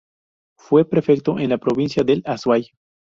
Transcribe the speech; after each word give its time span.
Fue 0.57 0.83
prefecto 0.89 1.35
de 1.35 1.47
la 1.47 1.59
provincia 1.59 2.01
del 2.01 2.23
Azuay. 2.25 2.69